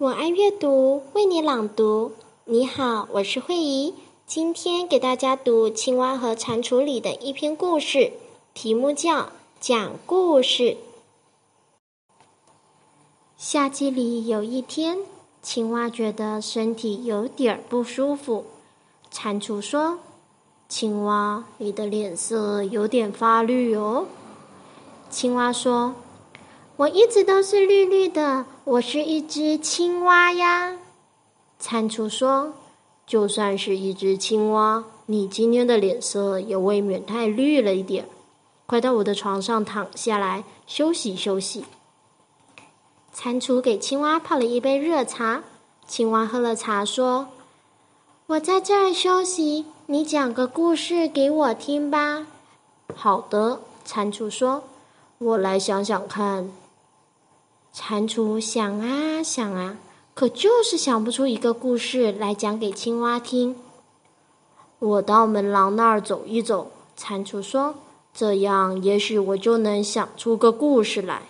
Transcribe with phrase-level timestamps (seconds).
[0.00, 2.12] 我爱阅读，为你朗读。
[2.46, 3.92] 你好，我是慧怡，
[4.26, 8.14] 今天给大家读《青蛙和蟾蜍》里的一篇故事，
[8.54, 9.24] 题目叫
[9.60, 10.62] 《讲故事》。
[13.36, 15.00] 夏季里有一天，
[15.42, 18.46] 青蛙觉得身体有点儿不舒服。
[19.10, 19.98] 蟾蜍说
[20.66, 24.06] ：“青蛙，你的脸色有点发绿哦。”
[25.10, 25.94] 青蛙说。
[26.80, 30.78] 我一直都是绿绿的，我是一只青蛙呀。
[31.58, 32.54] 蟾蜍说
[33.06, 38.08] ：“就算是一只青蛙，你今天的脸色也未免太绿了一点。
[38.64, 41.66] 快到我的床上躺下来休息休息。”
[43.12, 45.42] 蟾蜍给青蛙泡了一杯热茶，
[45.86, 47.28] 青蛙喝了茶说
[48.28, 52.26] ：“我在这儿休息，你讲个故事给我听吧。”
[52.96, 54.64] 好的，蟾蜍说
[55.18, 56.50] ：“我来想想看。”
[57.72, 59.76] 蟾蜍想啊想啊，
[60.12, 63.56] 可就是想不出一个故事来讲给青蛙听。
[64.80, 67.76] 我到门廊那儿走一走，蟾蜍说
[68.12, 71.22] ：“这样也许我就能想出个故事来。”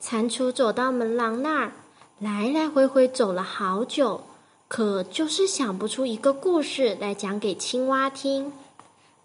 [0.00, 1.72] 蟾蜍走到门廊那儿，
[2.18, 4.22] 来来回回走了好久，
[4.66, 8.52] 可就是想不出一个故事来讲给青蛙听。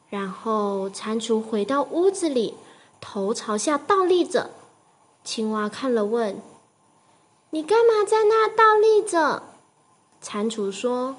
[0.10, 2.54] 然后蟾蜍回到屋子里，
[3.02, 4.52] 头朝下倒立着。
[5.26, 6.40] 青蛙看了，问
[7.50, 9.42] ：“你干嘛在那倒立着？”
[10.22, 11.16] 蟾蜍说：“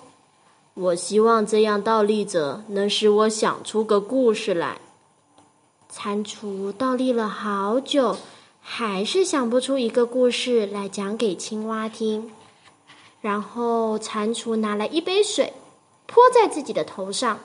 [0.74, 4.80] 我希望这样倒立着能使我想出个故事来。”
[5.92, 8.16] 蟾蜍倒立了好久，
[8.60, 12.30] 还是想不出一个故事来讲给青蛙听。
[13.20, 15.52] 然后蟾蜍拿来一杯水，
[16.06, 17.40] 泼在自己的头上。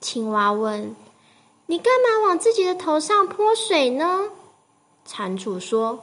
[0.00, 0.96] 青蛙问
[1.66, 4.30] ：“你干嘛往自己的头上泼水呢？”
[5.06, 6.00] 蟾蜍说：“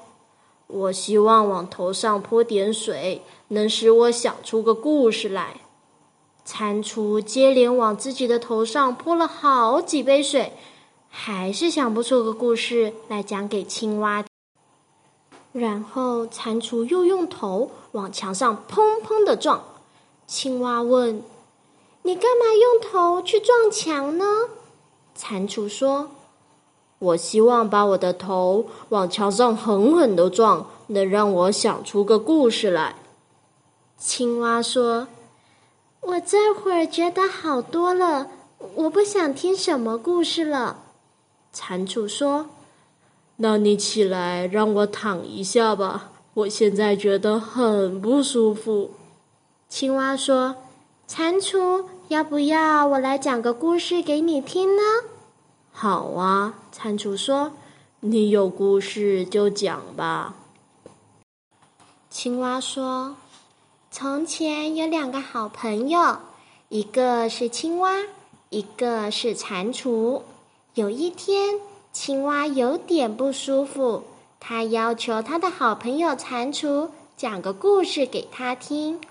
[0.68, 5.58] 我希望往头上泼点水，能使我想出个故事来。”
[6.46, 10.54] 蟾蜍接连往自己的头上泼了好几杯水，
[11.10, 14.24] 还是想不出个故事来讲给青蛙。
[15.52, 19.64] 然后蟾蜍又用头往墙上砰砰的撞。
[20.26, 21.22] 青蛙问
[22.04, 24.26] ：“你干嘛用头去撞墙呢？”
[25.14, 26.10] 蟾蜍说。
[27.04, 32.96] 我希望把我的头往墙上狠狠的撞，能让我想出个故事来。
[33.98, 35.08] 青蛙说
[36.00, 38.28] ：“我这会儿觉得好多了，
[38.76, 40.80] 我不想听什么故事了。”
[41.54, 42.48] 蟾蜍说
[43.38, 48.92] ：“那你起来让我躺一下吧，我现在觉得很不舒服。”
[49.68, 50.56] 青蛙说
[51.08, 54.82] ：“蟾蜍，要不要我来讲个故事给你听呢？”
[55.76, 57.52] 好啊，蟾蜍说
[58.00, 60.36] ：“你有故事就讲吧。”
[62.10, 63.18] 青蛙说
[63.90, 66.20] ：“从前有两个好朋友，
[66.70, 68.04] 一个是青蛙，
[68.50, 70.22] 一个是蟾蜍。
[70.76, 71.60] 有一天，
[71.92, 74.04] 青蛙有点不舒服，
[74.40, 79.02] 他要求他的好朋友蟾蜍讲个故事给他听。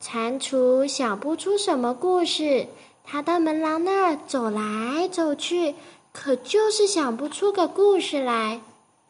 [0.00, 2.66] 蟾蜍想不出什么故事。
[3.04, 5.74] 他到门廊那儿走来走去，
[6.12, 8.60] 可就是想不出个故事来。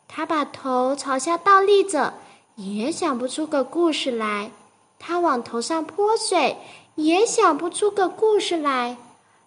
[0.09, 2.15] 他把头朝下倒立着，
[2.57, 4.51] 也想不出个故事来。
[4.99, 6.57] 他往头上泼水，
[6.97, 8.97] 也想不出个故事来。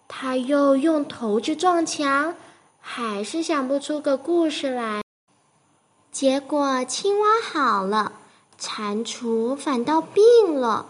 [0.08, 2.34] 他又用头去撞墙，
[2.80, 5.02] 还是想不出个故事来。
[6.10, 8.12] 结果青蛙好了，
[8.58, 10.86] 蟾蜍反倒病了。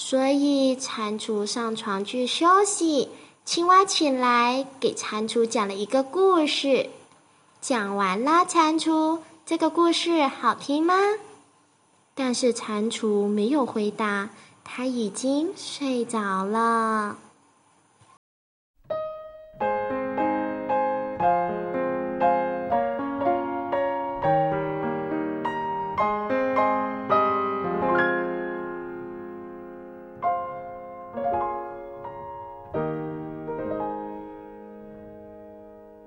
[0.00, 3.08] 所以，蟾蜍上床去休息，
[3.44, 6.88] 青蛙起来给蟾蜍讲了一个故事。
[7.60, 10.94] 讲完了，蟾蜍，这个故事好听吗？
[12.14, 14.30] 但是蟾蜍没有回答，
[14.62, 17.18] 它已经睡着了。